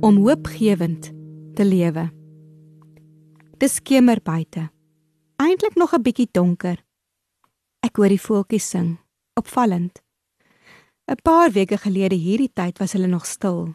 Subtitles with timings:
[0.00, 1.10] Om hoopgewend
[1.54, 2.04] te lewe.
[3.58, 4.70] Dis skemer buite.
[5.36, 6.84] Eintlik nog 'n bietjie donker.
[7.80, 8.98] Ek hoor die voeltjies sing,
[9.34, 10.02] opvallend.
[11.10, 13.74] 'n Paar weke gelede hierdie tyd was hulle nog stil.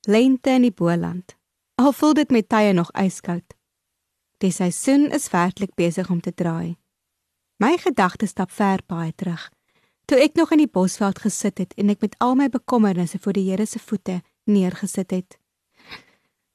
[0.00, 1.36] Lente in die Boland.
[1.74, 3.54] Al voel dit met tye nog yskoud.
[4.38, 6.76] Die seisoen is werklik besig om te draai.
[7.56, 9.50] My gedagtes stap ver baie terug.
[10.04, 13.32] Toe ek nog in die bosveld gesit het en ek met al my bekommernisse voor
[13.32, 15.41] die Here se voete neergesit het.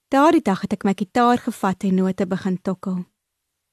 [0.08, 3.02] Daardie dag het ek my kitaar gevat en note begin tokkel.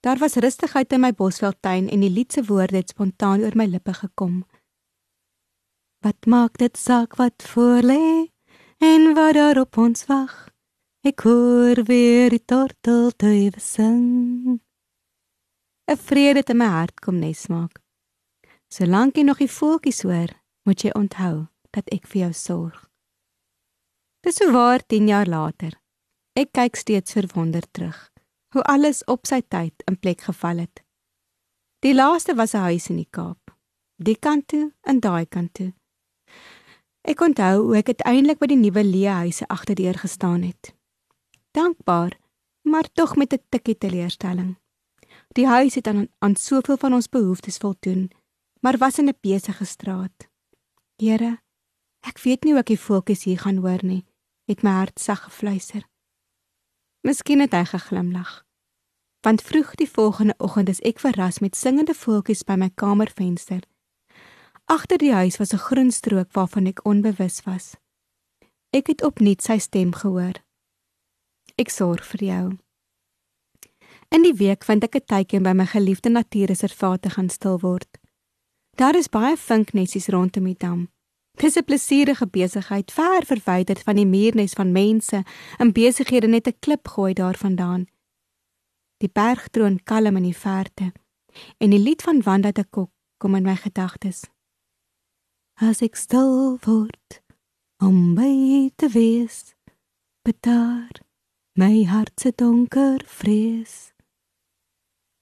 [0.03, 3.69] Daar was rustigheid in my bosveldtuin en die lied se woorde het spontaan oor my
[3.71, 4.43] lippe gekom.
[6.03, 8.33] Wat maak dit saak wat voor lê
[8.83, 10.35] en wat daar op ons wag?
[11.07, 14.59] Ek hoor weer die tortelduwe sing.
[15.87, 17.79] 'n Vrede in my hart kom nes maak.
[18.69, 20.35] Solank jy nog die voeltjies hoor,
[20.67, 22.91] moet jy onthou dat ek vir jou sorg.
[24.25, 25.84] Dis so waar 10 jaar later.
[26.35, 28.11] Ek kyk steeds verwonderd terug
[28.55, 30.83] hoe alles op sy tyd in plek geval het.
[31.83, 33.51] Die laaste was 'n huis in die Kaap.
[33.97, 35.73] Die kant toe en daai kant toe.
[37.03, 40.75] Ek onthou hoe ek uiteindelik by die nuwe leehuise agterdeur gestaan het
[41.55, 42.19] dankbaar,
[42.63, 44.59] maar tog met 'n tikkie teleurstelling.
[45.29, 48.11] Die huis het aan aan soveel van ons behoeftes voldoen,
[48.61, 50.29] maar was in 'n besige straat.
[50.97, 51.43] Here,
[52.01, 54.05] ek weet nie hoe ek die voeltjies hier gaan hoor nie,
[54.45, 55.94] het my hart sag gefluister.
[57.05, 58.31] Miskien het hy geglimlag.
[59.21, 63.61] Want vroeg die volgende oggend is ek verras met singende voeltjies by my kamervenster.
[64.73, 67.77] Agter die huis was 'n groen strook waarvan ek onbewus was.
[68.73, 70.41] Ek het opnuut sy stem gehoor.
[71.57, 72.59] Ek sorg vir jou.
[74.09, 77.99] In die week vind ek 'n tydjie by my geliefde natuurreservaat te gaan stil word.
[78.77, 80.89] Daar is baie vinknessies rondom die dam.
[81.37, 85.25] Dis 'n plesierige besigheid, ver verwyder van die muurnes van mense
[85.59, 87.87] en besighede net 'n klip gooi daarvandaan.
[88.97, 90.93] Die berg troon kalm in die verte
[91.59, 94.25] en die lied van Wanda te Kok kom in my gedagtes.
[95.55, 97.23] As ek stil word
[97.79, 99.55] om by te wees,
[100.23, 101.03] betaar
[101.55, 103.93] my hart se donker vrees.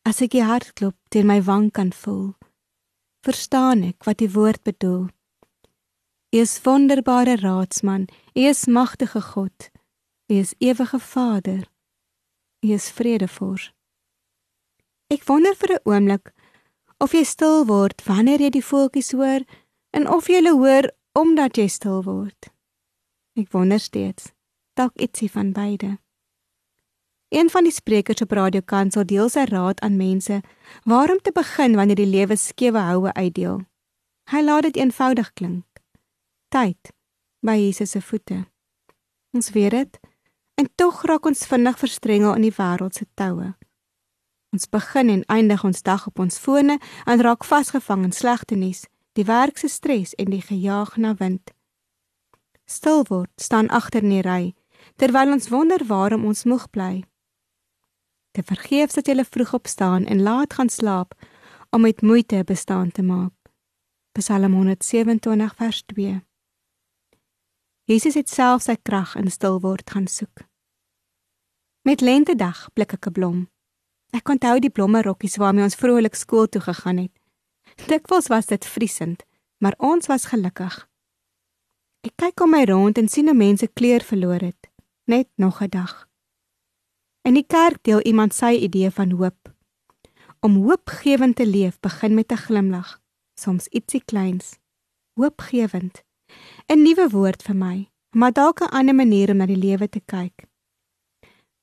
[0.09, 2.33] As ek die hartklop teen my wang kan voel,
[3.27, 5.11] verstaan ek wat die woord bedoel.
[6.35, 9.71] U is wonderbare raadsman, U is magtige God,
[10.29, 11.69] U is ewige Vader,
[12.65, 13.73] U is vredevors.
[15.13, 16.33] Ek wonder vir 'n oomblik
[17.05, 19.45] of jy stil word wanneer jy die voeltjies hoor
[19.93, 22.49] en of jy hulle hoor omdat jy stil word.
[23.37, 24.33] Ek wonder steeds,
[24.75, 25.99] dalk ietsie van beide.
[27.29, 30.41] Een van die sprekers op Radio Kansel deel sy raad aan mense
[30.85, 33.61] waarom te begin wanneer die lewe skewe houe uitdeel.
[34.33, 35.72] Hy laat dit eenvoudig klink.
[36.53, 36.93] Tyd
[37.41, 38.43] by Jesus se voete.
[39.33, 40.01] Ons weet dit
[40.61, 43.55] en tog raak ons vinnig verstrengel in die wêreld se toue.
[44.53, 46.77] Ons begin en eindig ons dag op ons fone
[47.09, 48.85] en raak vasgevang in slegte nuus,
[49.17, 51.55] die werk se stres en die gejaag na wind.
[52.69, 54.43] Stil word, staan agter in die ry
[55.01, 57.05] terwyl ons wonder waarom ons moeg bly
[58.33, 61.15] te vergeefs dat jy vroeg opstaan en laat gaan slaap
[61.71, 63.33] om met moeite bestaan te maak.
[64.13, 66.21] Psalm 127 vers 2.
[67.93, 70.47] Jesus het self sy krag in stil word gaan soek.
[71.85, 73.41] Met lentedag blik ek 'n blom.
[74.17, 77.13] Ek onthou die blomme rokkies waarmee ons vrolik skool toe gegaan het.
[77.89, 79.25] Dikwels was dit vriesend,
[79.59, 80.89] maar ons was gelukkig.
[82.01, 84.71] Ek kyk om my rond en sien hoe mense kleur verloor het.
[85.05, 86.09] Net nog 'n dag.
[87.23, 89.53] In die kerk deel iemand sy idee van hoop.
[90.41, 93.01] Om hoopgewend te leef begin met 'n glimlag,
[93.35, 94.59] soms ietsie kleins.
[95.15, 96.03] Hoopgewend.
[96.69, 100.01] 'n Nuwe woord vir my, maar dalk 'n ander manier om na die lewe te
[100.01, 100.47] kyk.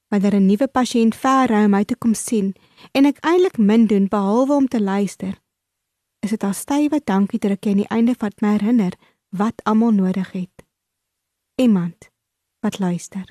[0.09, 2.53] Wanneer 'n nuwe pasiënt ver ry om my te kom sien
[2.91, 5.41] en ek eintlik min doen behalwe om te luister,
[6.19, 8.93] is dit al stywe dankie druk aan die einde wat my herinner
[9.29, 10.65] wat almal nodig het.
[11.55, 12.09] Iemand
[12.59, 13.25] wat luister.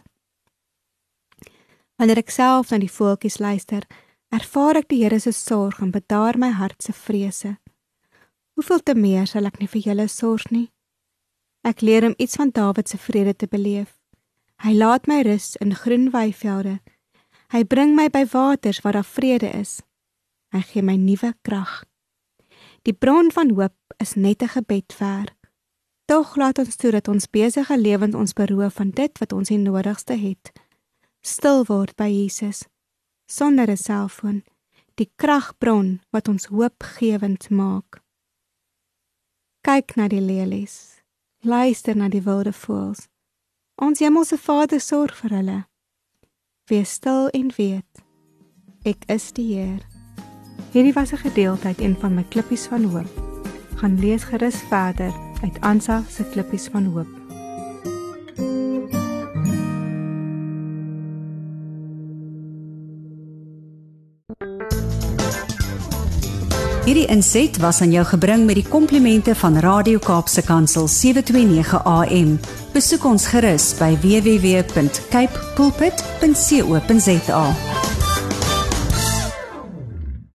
[1.97, 3.83] Wanneer ek self na die voeltjies luister,
[4.31, 7.57] ervaar ek die Here se sorg en bedaar my hart se vrese.
[8.55, 10.69] Hoeveel te meer sal ek nie vir julle sorg nie.
[11.63, 13.95] Ek leer hom iets van Dawid se vrede te beleef.
[14.63, 16.79] Hy laat my rus in groen weivelde.
[17.55, 19.81] Hy bring my by waters waar daar vrede is.
[20.53, 21.85] Hy gee my nuwe krag.
[22.83, 25.35] Die bron van hoop is net 'n gebed ver.
[26.05, 29.59] Tog laat ons toe dat ons besige lewens ons beroof van dit wat ons die
[29.59, 30.53] nodigste het.
[31.21, 32.65] Stil word by Jesus
[33.27, 34.45] sonder 'n selfoon,
[34.95, 38.03] die kragbron wat ons hoopgewend maak.
[39.61, 40.98] Kyk na die lelies.
[41.41, 43.05] Luister na die wilde voëls.
[43.79, 45.59] Ons hemelse Vader sorg vir hulle.
[46.67, 48.03] Wees stil en weet
[48.89, 49.85] ek is die Heer.
[50.73, 53.11] Hierdie was 'n gedeelte uit een van my klippies van hoop.
[53.77, 55.13] Gaan lees gerus verder
[55.43, 57.18] uit Ansa se klippies van hoop.
[66.89, 72.39] Hierdie inset was aan jou gebring met die komplimente van Radio Kaapse Kansel 729 AM.
[72.73, 77.45] Besoek ons gerus by www.cape pulpit.co.za.